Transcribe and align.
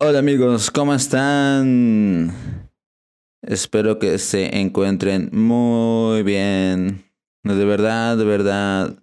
Hola 0.00 0.20
amigos, 0.20 0.70
¿cómo 0.70 0.94
están? 0.94 2.32
Espero 3.42 3.98
que 3.98 4.20
se 4.20 4.60
encuentren 4.60 5.28
muy 5.32 6.22
bien. 6.22 7.04
De 7.42 7.64
verdad, 7.64 8.16
de 8.16 8.24
verdad. 8.24 9.02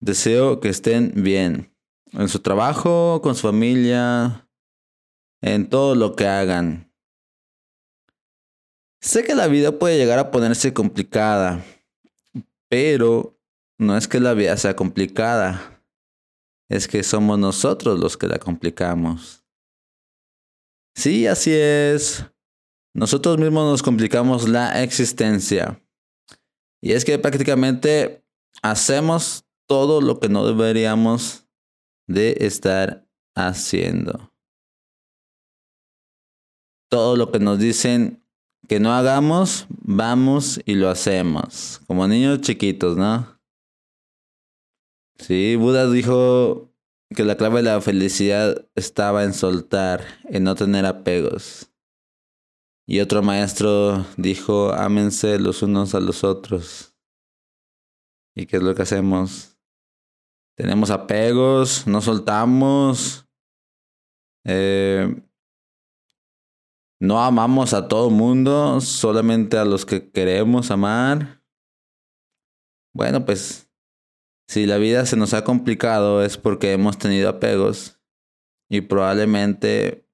Deseo 0.00 0.58
que 0.60 0.70
estén 0.70 1.12
bien. 1.16 1.76
En 2.12 2.30
su 2.30 2.38
trabajo, 2.38 3.20
con 3.22 3.34
su 3.34 3.42
familia, 3.42 4.48
en 5.42 5.68
todo 5.68 5.94
lo 5.94 6.16
que 6.16 6.26
hagan. 6.26 6.90
Sé 9.02 9.24
que 9.24 9.34
la 9.34 9.48
vida 9.48 9.78
puede 9.78 9.98
llegar 9.98 10.18
a 10.18 10.30
ponerse 10.30 10.72
complicada, 10.72 11.62
pero 12.70 13.38
no 13.78 13.98
es 13.98 14.08
que 14.08 14.18
la 14.18 14.32
vida 14.32 14.56
sea 14.56 14.76
complicada, 14.76 15.84
es 16.70 16.88
que 16.88 17.02
somos 17.02 17.38
nosotros 17.38 18.00
los 18.00 18.16
que 18.16 18.28
la 18.28 18.38
complicamos. 18.38 19.41
Sí, 20.94 21.26
así 21.26 21.52
es. 21.52 22.24
Nosotros 22.94 23.38
mismos 23.38 23.70
nos 23.70 23.82
complicamos 23.82 24.48
la 24.48 24.82
existencia. 24.82 25.82
Y 26.82 26.92
es 26.92 27.04
que 27.04 27.18
prácticamente 27.18 28.24
hacemos 28.62 29.44
todo 29.66 30.00
lo 30.00 30.20
que 30.20 30.28
no 30.28 30.46
deberíamos 30.46 31.46
de 32.06 32.36
estar 32.40 33.08
haciendo. 33.34 34.32
Todo 36.90 37.16
lo 37.16 37.32
que 37.32 37.38
nos 37.38 37.58
dicen 37.58 38.22
que 38.68 38.80
no 38.80 38.92
hagamos, 38.92 39.66
vamos 39.70 40.60
y 40.66 40.74
lo 40.74 40.90
hacemos. 40.90 41.80
Como 41.86 42.06
niños 42.06 42.40
chiquitos, 42.42 42.96
¿no? 42.96 43.40
Sí, 45.18 45.56
Buda 45.56 45.90
dijo 45.90 46.71
que 47.12 47.24
la 47.24 47.36
clave 47.36 47.62
de 47.62 47.70
la 47.70 47.80
felicidad 47.80 48.66
estaba 48.74 49.24
en 49.24 49.34
soltar, 49.34 50.04
en 50.24 50.44
no 50.44 50.54
tener 50.54 50.86
apegos. 50.86 51.70
Y 52.86 53.00
otro 53.00 53.22
maestro 53.22 54.04
dijo, 54.16 54.72
ámense 54.72 55.38
los 55.38 55.62
unos 55.62 55.94
a 55.94 56.00
los 56.00 56.24
otros. 56.24 56.94
¿Y 58.34 58.46
qué 58.46 58.56
es 58.56 58.62
lo 58.62 58.74
que 58.74 58.82
hacemos? 58.82 59.58
Tenemos 60.56 60.90
apegos, 60.90 61.86
no 61.86 62.00
soltamos. 62.00 63.26
Eh, 64.44 65.22
no 67.00 67.22
amamos 67.22 67.74
a 67.74 67.88
todo 67.88 68.10
mundo, 68.10 68.80
solamente 68.80 69.58
a 69.58 69.64
los 69.64 69.84
que 69.84 70.10
queremos 70.10 70.70
amar. 70.70 71.42
Bueno, 72.94 73.24
pues 73.24 73.71
si 74.52 74.66
la 74.66 74.76
vida 74.76 75.06
se 75.06 75.16
nos 75.16 75.32
ha 75.32 75.44
complicado 75.44 76.22
es 76.22 76.36
porque 76.36 76.72
hemos 76.72 76.98
tenido 76.98 77.30
apegos 77.30 77.98
y 78.68 78.82
probablemente 78.82 80.06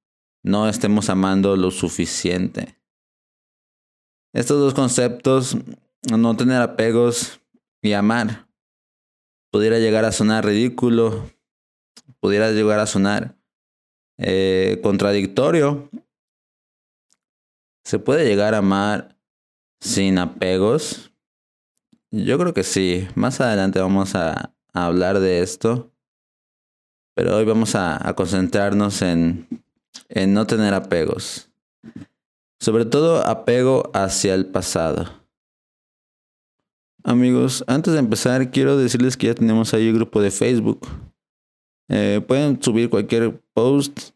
no 0.45 0.69
estemos 0.69 1.11
amando 1.11 1.57
lo 1.57 1.73
suficiente. 1.73 2.79
Estos 4.33 4.61
dos 4.61 4.75
conceptos, 4.75 5.57
no 6.17 6.37
tener 6.37 6.63
apegos 6.63 7.41
y 7.83 7.95
amar, 7.95 8.49
pudiera 9.51 9.81
llegar 9.81 10.05
a 10.05 10.13
sonar 10.13 10.47
ridículo, 10.47 11.29
pudiera 12.21 12.53
llegar 12.53 12.79
a 12.79 12.87
sonar 12.87 13.35
eh, 14.19 14.79
contradictorio. 14.85 15.91
¿Se 17.83 17.99
puede 17.99 18.25
llegar 18.25 18.55
a 18.55 18.59
amar 18.59 19.19
sin 19.81 20.17
apegos? 20.17 21.08
Yo 22.11 22.39
creo 22.39 22.55
que 22.55 22.63
sí. 22.63 23.07
Más 23.15 23.41
adelante 23.41 23.81
vamos 23.81 24.15
a, 24.15 24.55
hablar 24.73 25.21
de 25.21 25.43
esto. 25.43 25.93
Pero 27.15 27.37
hoy 27.37 27.45
vamos 27.45 27.75
a, 27.75 28.15
concentrarnos 28.17 29.03
en, 29.03 29.47
en 30.09 30.33
no 30.33 30.47
tener 30.47 30.73
apegos. 30.73 31.51
Sobre 32.61 32.85
todo 32.85 33.27
apego 33.27 33.91
hacia 33.93 34.35
el 34.35 34.47
pasado. 34.47 35.19
Amigos, 37.05 37.65
antes 37.67 37.93
de 37.95 38.01
empezar, 38.01 38.51
quiero 38.51 38.77
decirles 38.77 39.17
que 39.17 39.29
ya 39.29 39.35
tenemos 39.35 39.73
ahí 39.75 39.89
el 39.89 39.95
grupo 39.95 40.21
de 40.21 40.31
Facebook. 40.31 40.87
Eh, 41.89 42.21
pueden 42.27 42.63
subir 42.63 42.91
cualquier 42.91 43.41
post 43.55 44.11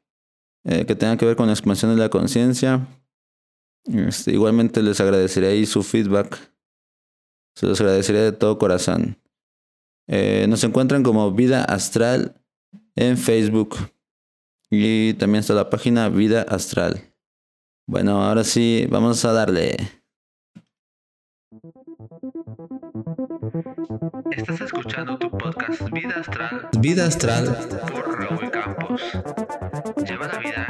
eh, 0.64 0.84
que 0.84 0.94
tenga 0.94 1.16
que 1.16 1.24
ver 1.24 1.36
con 1.36 1.46
la 1.46 1.52
expansión 1.52 1.94
de 1.94 2.00
la 2.00 2.08
conciencia. 2.08 2.86
Este, 3.84 4.32
igualmente 4.32 4.82
les 4.82 5.00
agradeceré 5.00 5.48
ahí 5.48 5.66
su 5.66 5.82
feedback 5.82 6.51
se 7.54 7.66
los 7.66 7.80
agradecería 7.80 8.22
de 8.22 8.32
todo 8.32 8.58
corazón. 8.58 9.18
Eh, 10.08 10.46
nos 10.48 10.64
encuentran 10.64 11.02
como 11.02 11.32
Vida 11.32 11.64
Astral 11.64 12.40
en 12.96 13.16
Facebook. 13.16 13.76
Y 14.70 15.14
también 15.14 15.40
está 15.40 15.54
la 15.54 15.70
página 15.70 16.08
Vida 16.08 16.42
Astral. 16.42 17.14
Bueno, 17.86 18.22
ahora 18.22 18.44
sí, 18.44 18.86
vamos 18.90 19.24
a 19.24 19.32
darle. 19.32 19.76
Estás 24.30 24.60
escuchando 24.62 25.18
tu 25.18 25.30
podcast 25.30 25.90
Vida 25.90 26.14
Astral. 26.20 26.68
Vida 26.78 27.06
Astral. 27.06 27.56
Por 27.92 28.18
Raúl 28.18 28.50
Campos. 28.50 29.02
Lleva 30.06 30.26
la 30.28 30.38
vida 30.38 30.66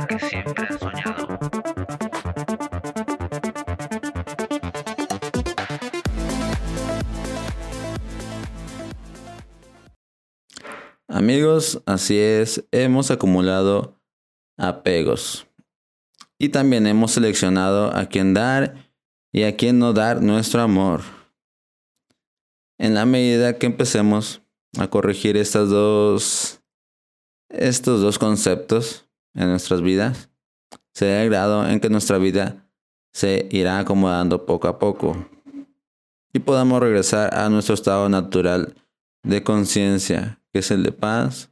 Amigos, 11.23 11.81
así 11.87 12.19
es, 12.19 12.65
hemos 12.73 13.13
acumulado 13.13 13.97
apegos. 14.59 15.47
Y 16.37 16.49
también 16.49 16.89
hemos 16.89 17.13
seleccionado 17.13 17.97
a 17.97 18.07
quién 18.07 18.35
dar 18.35 18.93
y 19.33 19.45
a 19.45 19.57
quién 19.57 19.79
no 19.79 19.93
dar 19.93 20.21
nuestro 20.21 20.63
amor. 20.63 21.03
En 22.77 22.95
la 22.95 23.07
medida 23.07 23.57
que 23.57 23.67
empecemos 23.67 24.43
a 24.77 24.91
corregir 24.91 25.37
estos 25.37 25.71
dos 25.71 26.59
conceptos 28.19 29.09
en 29.35 29.49
nuestras 29.49 29.81
vidas, 29.81 30.29
será 30.93 31.23
el 31.23 31.31
grado 31.31 31.69
en 31.69 31.79
que 31.79 31.89
nuestra 31.89 32.19
vida 32.19 32.69
se 33.13 33.47
irá 33.53 33.79
acomodando 33.79 34.45
poco 34.45 34.67
a 34.67 34.81
poco 34.81 35.25
y 36.33 36.41
podamos 36.41 36.81
regresar 36.81 37.33
a 37.33 37.49
nuestro 37.49 37.77
estado 37.77 38.09
natural 38.09 38.75
de 39.23 39.43
conciencia 39.43 40.43
que 40.53 40.61
es 40.61 40.71
el 40.71 40.83
de 40.83 40.93
paz 40.93 41.51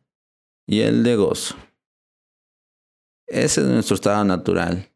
y 0.66 0.80
el 0.80 1.02
de 1.02 1.16
gozo. 1.16 1.56
Ese 3.26 3.60
es 3.60 3.66
nuestro 3.66 3.94
estado 3.94 4.24
natural. 4.24 4.92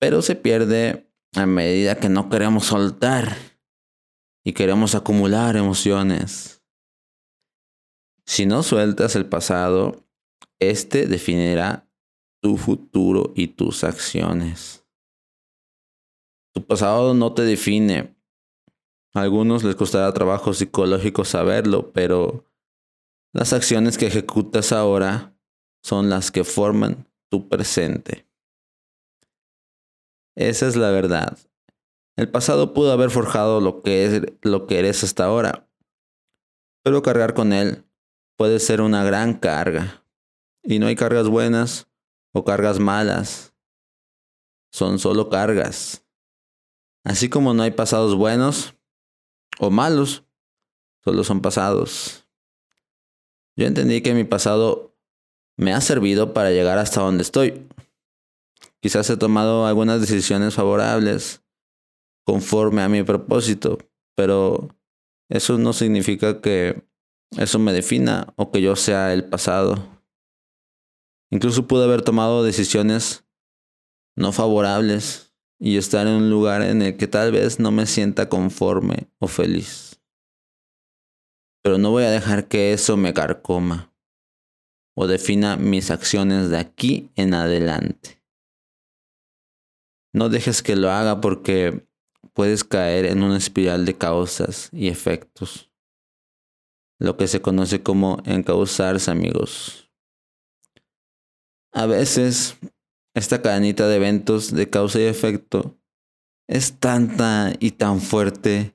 Pero 0.00 0.22
se 0.22 0.36
pierde 0.36 1.12
a 1.34 1.46
medida 1.46 1.98
que 1.98 2.08
no 2.08 2.28
queremos 2.30 2.66
soltar 2.66 3.36
y 4.44 4.52
queremos 4.52 4.94
acumular 4.94 5.56
emociones. 5.56 6.62
Si 8.24 8.46
no 8.46 8.62
sueltas 8.62 9.16
el 9.16 9.26
pasado, 9.26 10.06
este 10.60 11.06
definirá 11.06 11.90
tu 12.40 12.56
futuro 12.56 13.32
y 13.34 13.48
tus 13.48 13.84
acciones. 13.84 14.86
Tu 16.54 16.64
pasado 16.66 17.14
no 17.14 17.34
te 17.34 17.42
define. 17.42 18.17
A 19.18 19.22
algunos 19.22 19.64
les 19.64 19.74
costará 19.74 20.12
trabajo 20.12 20.54
psicológico 20.54 21.24
saberlo, 21.24 21.90
pero 21.90 22.44
las 23.32 23.52
acciones 23.52 23.98
que 23.98 24.06
ejecutas 24.06 24.70
ahora 24.70 25.36
son 25.82 26.08
las 26.08 26.30
que 26.30 26.44
forman 26.44 27.08
tu 27.28 27.48
presente. 27.48 28.28
Esa 30.36 30.68
es 30.68 30.76
la 30.76 30.90
verdad. 30.90 31.36
El 32.14 32.30
pasado 32.30 32.72
pudo 32.72 32.92
haber 32.92 33.10
forjado 33.10 33.60
lo 33.60 33.82
que, 33.82 34.36
lo 34.42 34.68
que 34.68 34.78
eres 34.78 35.02
hasta 35.02 35.24
ahora, 35.24 35.68
pero 36.84 37.02
cargar 37.02 37.34
con 37.34 37.52
él 37.52 37.84
puede 38.36 38.60
ser 38.60 38.80
una 38.80 39.02
gran 39.02 39.34
carga. 39.34 40.04
Y 40.62 40.78
no 40.78 40.86
hay 40.86 40.94
cargas 40.94 41.26
buenas 41.26 41.88
o 42.32 42.44
cargas 42.44 42.78
malas. 42.78 43.52
Son 44.70 45.00
solo 45.00 45.28
cargas. 45.28 46.06
Así 47.04 47.28
como 47.28 47.52
no 47.52 47.64
hay 47.64 47.72
pasados 47.72 48.14
buenos 48.14 48.77
o 49.58 49.70
malos, 49.70 50.24
solo 51.04 51.24
son 51.24 51.40
pasados. 51.40 52.26
Yo 53.56 53.66
entendí 53.66 54.00
que 54.02 54.14
mi 54.14 54.24
pasado 54.24 54.94
me 55.56 55.72
ha 55.72 55.80
servido 55.80 56.32
para 56.32 56.50
llegar 56.50 56.78
hasta 56.78 57.00
donde 57.00 57.22
estoy. 57.22 57.66
Quizás 58.80 59.10
he 59.10 59.16
tomado 59.16 59.66
algunas 59.66 60.00
decisiones 60.00 60.54
favorables 60.54 61.42
conforme 62.24 62.82
a 62.82 62.88
mi 62.88 63.02
propósito, 63.02 63.78
pero 64.14 64.68
eso 65.28 65.58
no 65.58 65.72
significa 65.72 66.40
que 66.40 66.86
eso 67.36 67.58
me 67.58 67.72
defina 67.72 68.32
o 68.36 68.50
que 68.50 68.62
yo 68.62 68.76
sea 68.76 69.12
el 69.12 69.24
pasado. 69.24 69.84
Incluso 71.30 71.66
pude 71.66 71.84
haber 71.84 72.02
tomado 72.02 72.44
decisiones 72.44 73.24
no 74.16 74.32
favorables 74.32 75.27
y 75.58 75.76
estar 75.76 76.06
en 76.06 76.14
un 76.14 76.30
lugar 76.30 76.62
en 76.62 76.82
el 76.82 76.96
que 76.96 77.06
tal 77.06 77.32
vez 77.32 77.58
no 77.58 77.70
me 77.70 77.86
sienta 77.86 78.28
conforme 78.28 79.08
o 79.18 79.26
feliz 79.26 79.88
pero 81.68 81.76
no 81.76 81.90
voy 81.90 82.04
a 82.04 82.10
dejar 82.10 82.48
que 82.48 82.72
eso 82.72 82.96
me 82.96 83.12
carcoma 83.12 83.92
o 84.96 85.06
defina 85.06 85.58
mis 85.58 85.90
acciones 85.90 86.48
de 86.48 86.56
aquí 86.56 87.10
en 87.14 87.34
adelante. 87.34 88.22
No 90.14 90.30
dejes 90.30 90.62
que 90.62 90.76
lo 90.76 90.90
haga 90.90 91.20
porque 91.20 91.86
puedes 92.32 92.64
caer 92.64 93.04
en 93.04 93.22
una 93.22 93.36
espiral 93.36 93.84
de 93.84 93.98
causas 93.98 94.70
y 94.72 94.88
efectos, 94.88 95.70
lo 96.98 97.18
que 97.18 97.28
se 97.28 97.42
conoce 97.42 97.82
como 97.82 98.22
encauzarse 98.24 99.10
amigos. 99.10 99.90
A 101.70 101.84
veces, 101.84 102.56
esta 103.18 103.42
cadenita 103.42 103.88
de 103.88 103.96
eventos 103.96 104.52
de 104.52 104.70
causa 104.70 105.00
y 105.00 105.04
efecto 105.04 105.78
es 106.48 106.78
tanta 106.78 107.52
y 107.60 107.72
tan 107.72 108.00
fuerte 108.00 108.74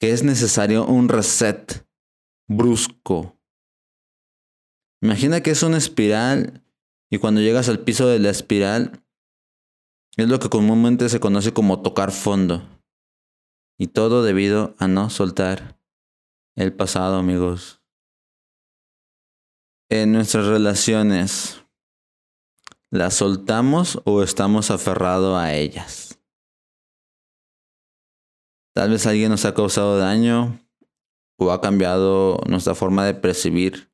que 0.00 0.12
es 0.12 0.22
necesario 0.22 0.86
un 0.86 1.08
reset 1.08 1.86
brusco. 2.48 3.36
Imagina 5.02 5.42
que 5.42 5.50
es 5.50 5.62
una 5.62 5.78
espiral 5.78 6.64
y 7.10 7.18
cuando 7.18 7.40
llegas 7.40 7.68
al 7.68 7.80
piso 7.80 8.06
de 8.08 8.18
la 8.18 8.30
espiral 8.30 9.04
es 10.16 10.28
lo 10.28 10.38
que 10.38 10.48
comúnmente 10.48 11.08
se 11.08 11.20
conoce 11.20 11.52
como 11.52 11.82
tocar 11.82 12.12
fondo. 12.12 12.62
Y 13.78 13.88
todo 13.88 14.22
debido 14.22 14.74
a 14.78 14.88
no 14.88 15.10
soltar 15.10 15.78
el 16.56 16.72
pasado, 16.72 17.16
amigos. 17.16 17.82
En 19.90 20.12
nuestras 20.12 20.46
relaciones, 20.46 21.62
¿las 22.90 23.14
soltamos 23.14 24.00
o 24.04 24.22
estamos 24.22 24.70
aferrados 24.70 25.38
a 25.38 25.54
ellas? 25.54 26.18
Tal 28.74 28.90
vez 28.90 29.06
alguien 29.06 29.30
nos 29.30 29.44
ha 29.44 29.54
causado 29.54 29.98
daño 29.98 30.60
o 31.38 31.50
ha 31.50 31.60
cambiado 31.60 32.40
nuestra 32.46 32.74
forma 32.74 33.06
de 33.06 33.14
percibir 33.14 33.90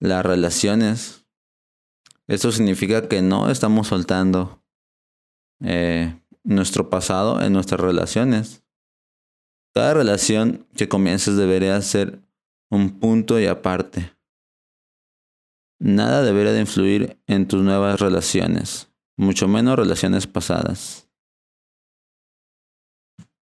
las 0.00 0.24
relaciones. 0.24 1.26
Esto 2.26 2.52
significa 2.52 3.08
que 3.08 3.22
no 3.22 3.50
estamos 3.50 3.88
soltando 3.88 4.64
eh, 5.62 6.18
nuestro 6.44 6.88
pasado 6.88 7.42
en 7.42 7.52
nuestras 7.52 7.80
relaciones. 7.80 8.64
Cada 9.74 9.94
relación 9.94 10.66
que 10.74 10.88
comiences 10.88 11.36
debería 11.36 11.80
ser 11.82 12.20
un 12.70 12.98
punto 12.98 13.38
y 13.38 13.46
aparte. 13.46 14.12
Nada 15.80 16.22
debería 16.22 16.52
de 16.52 16.60
influir 16.60 17.18
en 17.26 17.48
tus 17.48 17.62
nuevas 17.62 17.98
relaciones, 17.98 18.92
mucho 19.16 19.48
menos 19.48 19.76
relaciones 19.76 20.26
pasadas. 20.26 21.08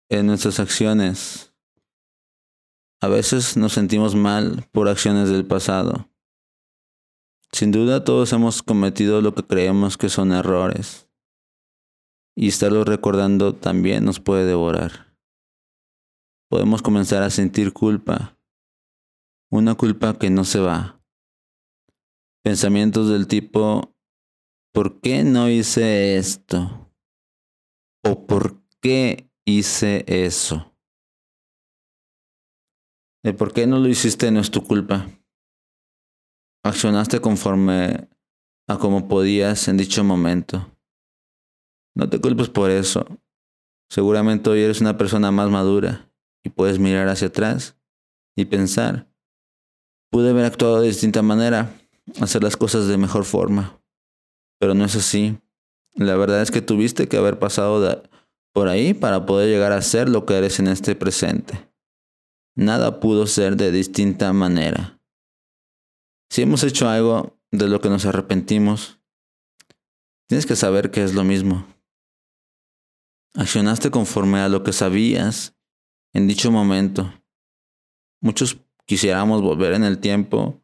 En 0.09 0.27
nuestras 0.27 0.61
acciones, 0.61 1.53
a 3.01 3.09
veces 3.09 3.57
nos 3.57 3.73
sentimos 3.73 4.15
mal 4.15 4.65
por 4.71 4.87
acciones 4.87 5.27
del 5.27 5.45
pasado. 5.45 6.09
Sin 7.51 7.73
duda 7.73 8.05
todos 8.05 8.31
hemos 8.31 8.63
cometido 8.63 9.21
lo 9.21 9.35
que 9.35 9.43
creemos 9.43 9.97
que 9.97 10.07
son 10.07 10.31
errores 10.31 11.09
y 12.33 12.47
estarlo 12.47 12.85
recordando 12.85 13.53
también 13.53 14.05
nos 14.05 14.21
puede 14.21 14.45
devorar. 14.45 15.17
Podemos 16.49 16.81
comenzar 16.81 17.23
a 17.23 17.29
sentir 17.29 17.73
culpa, 17.73 18.37
una 19.49 19.75
culpa 19.75 20.17
que 20.17 20.29
no 20.29 20.45
se 20.45 20.59
va. 20.59 21.00
Pensamientos 22.43 23.09
del 23.09 23.27
tipo, 23.27 23.95
¿por 24.73 24.99
qué 24.99 25.23
no 25.23 25.49
hice 25.49 26.17
esto? 26.17 26.91
¿O 28.03 28.25
por 28.25 28.63
qué 28.81 29.29
hice 29.45 30.03
eso? 30.07 30.75
Por 33.37 33.53
qué 33.53 33.67
no 33.67 33.77
lo 33.77 33.87
hiciste 33.87 34.31
no 34.31 34.39
es 34.39 34.49
tu 34.49 34.63
culpa. 34.63 35.07
Accionaste 36.65 37.19
conforme 37.19 38.09
a 38.67 38.77
como 38.79 39.07
podías 39.07 39.67
en 39.67 39.77
dicho 39.77 40.03
momento. 40.03 40.75
No 41.95 42.09
te 42.09 42.19
culpes 42.19 42.49
por 42.49 42.71
eso. 42.71 43.05
Seguramente 43.91 44.49
hoy 44.49 44.61
eres 44.61 44.81
una 44.81 44.97
persona 44.97 45.31
más 45.31 45.49
madura 45.49 46.09
y 46.43 46.49
puedes 46.49 46.79
mirar 46.79 47.07
hacia 47.09 47.27
atrás 47.27 47.77
y 48.35 48.45
pensar, 48.45 49.11
pude 50.09 50.29
haber 50.29 50.45
actuado 50.45 50.81
de 50.81 50.87
distinta 50.87 51.21
manera, 51.21 51.80
hacer 52.19 52.43
las 52.43 52.57
cosas 52.57 52.87
de 52.87 52.97
mejor 52.97 53.25
forma, 53.25 53.81
pero 54.59 54.73
no 54.73 54.85
es 54.85 54.95
así. 54.95 55.37
La 55.95 56.15
verdad 56.15 56.41
es 56.41 56.51
que 56.51 56.61
tuviste 56.61 57.07
que 57.07 57.17
haber 57.17 57.39
pasado 57.39 58.03
por 58.53 58.67
ahí 58.67 58.93
para 58.93 59.25
poder 59.25 59.49
llegar 59.49 59.71
a 59.71 59.81
ser 59.81 60.09
lo 60.09 60.25
que 60.25 60.35
eres 60.35 60.59
en 60.59 60.67
este 60.67 60.95
presente. 60.95 61.69
Nada 62.55 62.99
pudo 62.99 63.27
ser 63.27 63.55
de 63.55 63.71
distinta 63.71 64.33
manera. 64.33 64.99
Si 66.29 66.41
hemos 66.41 66.63
hecho 66.63 66.89
algo 66.89 67.37
de 67.51 67.67
lo 67.67 67.81
que 67.81 67.89
nos 67.89 68.05
arrepentimos, 68.05 68.99
tienes 70.27 70.45
que 70.45 70.55
saber 70.55 70.91
que 70.91 71.03
es 71.03 71.13
lo 71.13 71.23
mismo. 71.23 71.65
Accionaste 73.33 73.91
conforme 73.91 74.39
a 74.39 74.49
lo 74.49 74.63
que 74.63 74.73
sabías 74.73 75.55
en 76.13 76.27
dicho 76.27 76.51
momento. 76.51 77.13
Muchos 78.21 78.57
quisiéramos 78.85 79.41
volver 79.41 79.73
en 79.73 79.83
el 79.83 79.99
tiempo 79.99 80.60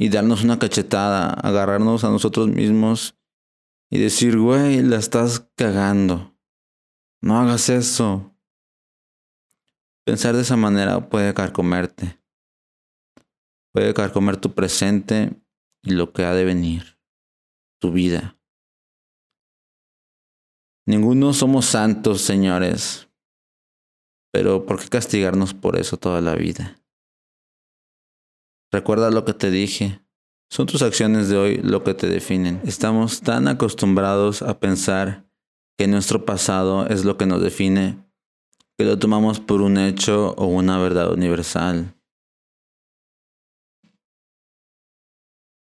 y 0.00 0.08
darnos 0.08 0.42
una 0.42 0.58
cachetada, 0.58 1.28
agarrarnos 1.28 2.04
a 2.04 2.08
nosotros 2.08 2.48
mismos 2.48 3.18
y 3.90 3.98
decir, 3.98 4.38
güey, 4.38 4.82
la 4.82 4.96
estás 4.96 5.50
cagando. 5.56 6.34
No 7.20 7.38
hagas 7.38 7.68
eso. 7.68 8.34
Pensar 10.06 10.34
de 10.34 10.40
esa 10.40 10.56
manera 10.56 11.10
puede 11.10 11.34
carcomerte. 11.34 12.18
Puede 13.74 13.92
carcomer 13.92 14.38
tu 14.38 14.54
presente 14.54 15.38
y 15.82 15.90
lo 15.90 16.14
que 16.14 16.24
ha 16.24 16.32
de 16.32 16.46
venir, 16.46 16.98
tu 17.78 17.92
vida. 17.92 18.38
Ninguno 20.86 21.34
somos 21.34 21.66
santos, 21.66 22.22
señores. 22.22 23.10
Pero 24.32 24.64
¿por 24.64 24.80
qué 24.80 24.88
castigarnos 24.88 25.52
por 25.52 25.78
eso 25.78 25.98
toda 25.98 26.22
la 26.22 26.36
vida? 26.36 26.80
Recuerda 28.72 29.10
lo 29.10 29.24
que 29.24 29.34
te 29.34 29.50
dije. 29.50 30.00
Son 30.48 30.66
tus 30.66 30.82
acciones 30.82 31.28
de 31.28 31.36
hoy 31.36 31.56
lo 31.58 31.82
que 31.82 31.94
te 31.94 32.08
definen. 32.08 32.60
Estamos 32.64 33.20
tan 33.20 33.48
acostumbrados 33.48 34.42
a 34.42 34.60
pensar 34.60 35.28
que 35.76 35.88
nuestro 35.88 36.24
pasado 36.24 36.86
es 36.86 37.04
lo 37.04 37.16
que 37.16 37.26
nos 37.26 37.42
define, 37.42 38.04
que 38.76 38.84
lo 38.84 38.98
tomamos 38.98 39.40
por 39.40 39.60
un 39.60 39.78
hecho 39.78 40.34
o 40.36 40.46
una 40.46 40.78
verdad 40.78 41.12
universal. 41.12 41.96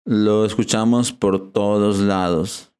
Lo 0.05 0.45
escuchamos 0.45 1.13
por 1.13 1.51
todos 1.51 1.99
lados. 1.99 2.73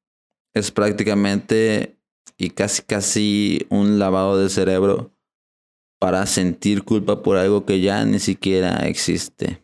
Es 0.54 0.72
prácticamente 0.72 1.98
y 2.38 2.50
casi 2.50 2.84
casi 2.84 3.66
un 3.70 3.98
lavado 3.98 4.38
de 4.38 4.50
cerebro 4.50 5.12
para 6.00 6.26
sentir 6.26 6.84
culpa 6.84 7.24
por 7.24 7.38
algo 7.38 7.66
que 7.66 7.80
ya 7.82 8.04
ni 8.04 8.20
siquiera 8.20 8.88
existe. 8.88 9.63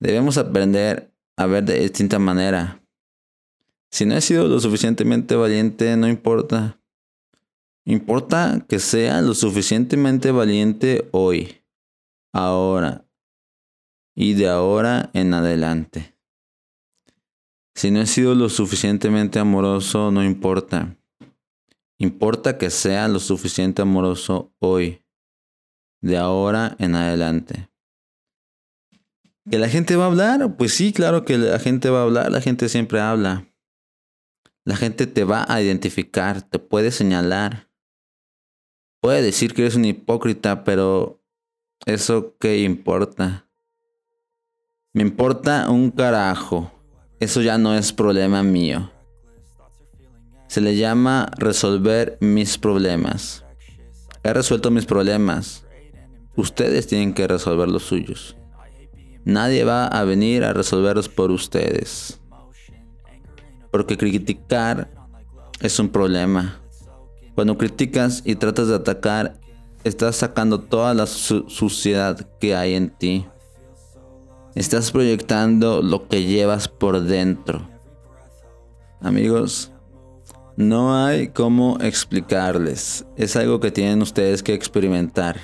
Debemos 0.00 0.38
aprender 0.38 1.12
a 1.36 1.46
ver 1.46 1.64
de 1.64 1.80
distinta 1.80 2.18
manera. 2.18 2.82
Si 3.90 4.06
no 4.06 4.16
he 4.16 4.20
sido 4.20 4.46
lo 4.48 4.60
suficientemente 4.60 5.34
valiente, 5.34 5.96
no 5.96 6.08
importa. 6.08 6.80
Importa 7.84 8.64
que 8.68 8.78
sea 8.78 9.22
lo 9.22 9.34
suficientemente 9.34 10.30
valiente 10.30 11.08
hoy, 11.10 11.62
ahora 12.32 13.08
y 14.14 14.34
de 14.34 14.48
ahora 14.48 15.10
en 15.14 15.32
adelante. 15.32 16.14
Si 17.74 17.92
no 17.92 18.00
he 18.00 18.06
sido 18.06 18.34
lo 18.34 18.48
suficientemente 18.48 19.38
amoroso, 19.38 20.10
no 20.10 20.24
importa. 20.24 20.98
Importa 21.98 22.58
que 22.58 22.70
sea 22.70 23.08
lo 23.08 23.20
suficiente 23.20 23.80
amoroso 23.82 24.52
hoy, 24.58 25.04
de 26.02 26.18
ahora 26.18 26.74
en 26.80 26.96
adelante. 26.96 27.70
¿Que 29.50 29.58
la 29.58 29.68
gente 29.68 29.96
va 29.96 30.04
a 30.04 30.08
hablar? 30.08 30.56
Pues 30.56 30.74
sí, 30.74 30.92
claro 30.92 31.24
que 31.24 31.38
la 31.38 31.58
gente 31.58 31.88
va 31.88 32.00
a 32.00 32.02
hablar, 32.02 32.30
la 32.30 32.42
gente 32.42 32.68
siempre 32.68 33.00
habla. 33.00 33.46
La 34.64 34.76
gente 34.76 35.06
te 35.06 35.24
va 35.24 35.46
a 35.48 35.62
identificar, 35.62 36.42
te 36.42 36.58
puede 36.58 36.90
señalar. 36.90 37.70
Puede 39.00 39.22
decir 39.22 39.54
que 39.54 39.62
eres 39.62 39.76
un 39.76 39.86
hipócrita, 39.86 40.64
pero 40.64 41.22
¿eso 41.86 42.36
qué 42.38 42.58
importa? 42.58 43.48
Me 44.92 45.02
importa 45.02 45.70
un 45.70 45.90
carajo. 45.92 46.70
Eso 47.18 47.40
ya 47.40 47.56
no 47.56 47.74
es 47.74 47.92
problema 47.92 48.42
mío. 48.42 48.90
Se 50.48 50.60
le 50.60 50.76
llama 50.76 51.30
resolver 51.38 52.18
mis 52.20 52.58
problemas. 52.58 53.44
He 54.22 54.34
resuelto 54.34 54.70
mis 54.70 54.84
problemas. 54.84 55.64
Ustedes 56.36 56.86
tienen 56.86 57.14
que 57.14 57.26
resolver 57.26 57.68
los 57.68 57.84
suyos. 57.84 58.36
Nadie 59.28 59.62
va 59.62 59.86
a 59.86 60.04
venir 60.04 60.42
a 60.42 60.54
resolverlos 60.54 61.10
por 61.10 61.30
ustedes. 61.30 62.18
Porque 63.70 63.98
criticar 63.98 64.90
es 65.60 65.78
un 65.78 65.90
problema. 65.90 66.62
Cuando 67.34 67.58
criticas 67.58 68.22
y 68.24 68.36
tratas 68.36 68.68
de 68.68 68.76
atacar, 68.76 69.38
estás 69.84 70.16
sacando 70.16 70.60
toda 70.60 70.94
la 70.94 71.04
suciedad 71.04 72.26
que 72.40 72.56
hay 72.56 72.72
en 72.72 72.88
ti. 72.88 73.26
Estás 74.54 74.92
proyectando 74.92 75.82
lo 75.82 76.08
que 76.08 76.24
llevas 76.24 76.66
por 76.66 76.98
dentro. 77.02 77.68
Amigos, 79.02 79.70
no 80.56 81.04
hay 81.04 81.28
cómo 81.28 81.76
explicarles. 81.82 83.04
Es 83.18 83.36
algo 83.36 83.60
que 83.60 83.72
tienen 83.72 84.00
ustedes 84.00 84.42
que 84.42 84.54
experimentar. 84.54 85.36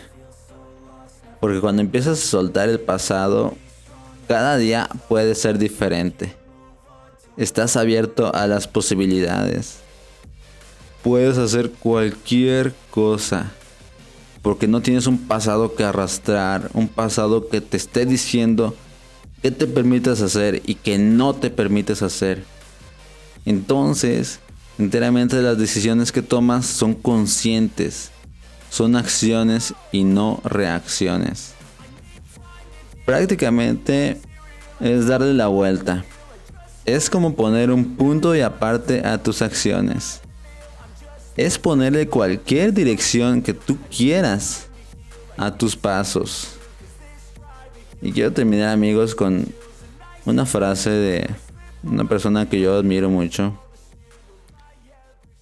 Porque 1.38 1.60
cuando 1.60 1.82
empiezas 1.82 2.18
a 2.18 2.26
soltar 2.26 2.70
el 2.70 2.80
pasado, 2.80 3.58
cada 4.26 4.56
día 4.56 4.88
puede 5.08 5.34
ser 5.34 5.58
diferente. 5.58 6.34
Estás 7.36 7.76
abierto 7.76 8.34
a 8.34 8.46
las 8.46 8.68
posibilidades. 8.68 9.78
Puedes 11.02 11.36
hacer 11.38 11.70
cualquier 11.70 12.74
cosa. 12.90 13.50
Porque 14.42 14.68
no 14.68 14.82
tienes 14.82 15.06
un 15.06 15.18
pasado 15.18 15.74
que 15.74 15.84
arrastrar. 15.84 16.70
Un 16.74 16.88
pasado 16.88 17.48
que 17.48 17.60
te 17.60 17.76
esté 17.76 18.06
diciendo 18.06 18.74
qué 19.42 19.50
te 19.50 19.66
permites 19.66 20.20
hacer 20.20 20.62
y 20.64 20.76
qué 20.76 20.98
no 20.98 21.34
te 21.34 21.50
permites 21.50 22.02
hacer. 22.02 22.44
Entonces, 23.44 24.40
enteramente 24.78 25.42
las 25.42 25.58
decisiones 25.58 26.12
que 26.12 26.22
tomas 26.22 26.66
son 26.66 26.94
conscientes. 26.94 28.10
Son 28.70 28.96
acciones 28.96 29.74
y 29.92 30.04
no 30.04 30.40
reacciones. 30.44 31.54
Prácticamente 33.04 34.18
es 34.80 35.06
darle 35.06 35.34
la 35.34 35.48
vuelta. 35.48 36.04
Es 36.84 37.10
como 37.10 37.34
poner 37.34 37.70
un 37.70 37.96
punto 37.96 38.34
y 38.34 38.40
aparte 38.40 39.06
a 39.06 39.22
tus 39.22 39.42
acciones. 39.42 40.20
Es 41.36 41.58
ponerle 41.58 42.08
cualquier 42.08 42.72
dirección 42.72 43.42
que 43.42 43.54
tú 43.54 43.76
quieras 43.94 44.68
a 45.36 45.56
tus 45.56 45.76
pasos. 45.76 46.56
Y 48.00 48.12
quiero 48.12 48.32
terminar 48.32 48.68
amigos 48.68 49.14
con 49.14 49.46
una 50.24 50.46
frase 50.46 50.90
de 50.90 51.30
una 51.82 52.08
persona 52.08 52.48
que 52.48 52.60
yo 52.60 52.76
admiro 52.76 53.10
mucho. 53.10 53.58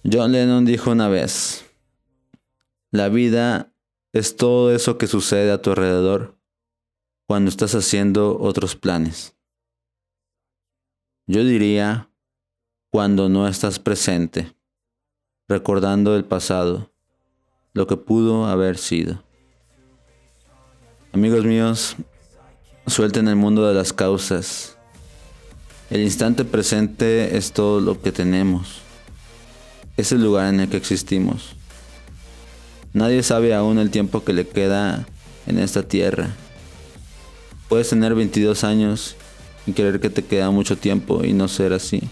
John 0.09 0.33
Lennon 0.33 0.65
dijo 0.65 0.91
una 0.91 1.07
vez, 1.07 1.63
la 2.91 3.07
vida 3.07 3.71
es 4.11 4.35
todo 4.35 4.73
eso 4.73 4.97
que 4.97 5.07
sucede 5.07 5.51
a 5.51 5.61
tu 5.61 5.69
alrededor 5.69 6.35
cuando 7.33 7.49
estás 7.49 7.73
haciendo 7.73 8.37
otros 8.39 8.75
planes. 8.75 9.33
Yo 11.25 11.43
diría 11.43 12.11
cuando 12.91 13.27
no 13.27 13.47
estás 13.47 13.79
presente, 13.79 14.53
recordando 15.47 16.15
el 16.15 16.25
pasado, 16.25 16.91
lo 17.73 17.87
que 17.87 17.97
pudo 17.97 18.45
haber 18.45 18.77
sido. 18.77 19.23
Amigos 21.11 21.43
míos, 21.43 21.95
suelten 22.85 23.27
el 23.27 23.35
mundo 23.35 23.67
de 23.67 23.73
las 23.73 23.93
causas. 23.93 24.77
El 25.89 26.01
instante 26.01 26.45
presente 26.45 27.35
es 27.35 27.51
todo 27.51 27.81
lo 27.81 27.99
que 27.99 28.11
tenemos. 28.11 28.83
Es 29.97 30.11
el 30.11 30.21
lugar 30.21 30.53
en 30.53 30.59
el 30.59 30.69
que 30.69 30.77
existimos. 30.77 31.55
Nadie 32.93 33.23
sabe 33.23 33.55
aún 33.55 33.79
el 33.79 33.89
tiempo 33.89 34.23
que 34.23 34.33
le 34.33 34.47
queda 34.47 35.07
en 35.47 35.57
esta 35.57 35.81
tierra. 35.81 36.35
Puedes 37.73 37.89
tener 37.89 38.13
22 38.13 38.63
años 38.65 39.15
y 39.65 39.73
creer 39.73 39.99
que 39.99 40.11
te 40.11 40.23
queda 40.23 40.51
mucho 40.51 40.77
tiempo 40.77 41.23
y 41.23 41.33
no 41.33 41.47
ser 41.47 41.73
así. 41.73 42.07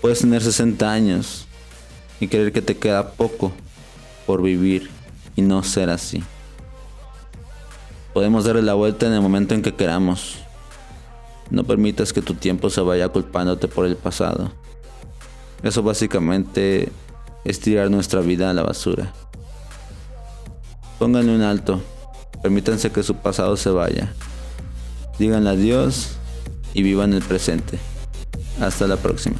Puedes 0.00 0.20
tener 0.20 0.42
60 0.42 0.90
años 0.90 1.44
y 2.20 2.28
creer 2.28 2.50
que 2.50 2.62
te 2.62 2.74
queda 2.74 3.10
poco 3.10 3.52
por 4.26 4.40
vivir 4.40 4.88
y 5.36 5.42
no 5.42 5.62
ser 5.62 5.90
así. 5.90 6.24
Podemos 8.14 8.46
darle 8.46 8.62
la 8.62 8.72
vuelta 8.72 9.06
en 9.06 9.12
el 9.12 9.20
momento 9.20 9.52
en 9.52 9.60
que 9.60 9.74
queramos. 9.74 10.36
No 11.50 11.64
permitas 11.64 12.14
que 12.14 12.22
tu 12.22 12.32
tiempo 12.32 12.70
se 12.70 12.80
vaya 12.80 13.10
culpándote 13.10 13.68
por 13.68 13.84
el 13.84 13.96
pasado. 13.96 14.52
Eso 15.62 15.82
básicamente 15.82 16.88
es 17.44 17.60
tirar 17.60 17.90
nuestra 17.90 18.22
vida 18.22 18.48
a 18.48 18.54
la 18.54 18.62
basura. 18.62 19.12
Pónganle 20.98 21.34
un 21.34 21.42
alto. 21.42 21.82
Permítanse 22.42 22.90
que 22.90 23.02
su 23.02 23.14
pasado 23.16 23.56
se 23.56 23.70
vaya. 23.70 24.12
Díganle 25.18 25.50
adiós 25.50 26.16
y 26.74 26.82
vivan 26.82 27.12
el 27.12 27.22
presente. 27.22 27.78
Hasta 28.60 28.86
la 28.86 28.96
próxima. 28.96 29.36